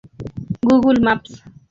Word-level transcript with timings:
Google 0.67 0.97
Maps 1.05 1.31